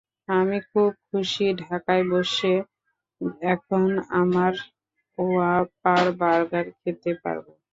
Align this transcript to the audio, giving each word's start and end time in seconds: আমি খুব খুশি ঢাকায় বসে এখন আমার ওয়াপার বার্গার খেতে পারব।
আমি 0.31 0.57
খুব 0.69 0.89
খুশি 1.07 1.45
ঢাকায় 1.61 2.03
বসে 2.11 2.53
এখন 3.53 3.87
আমার 4.21 4.53
ওয়াপার 5.17 6.05
বার্গার 6.19 6.65
খেতে 6.79 7.11
পারব। 7.23 7.45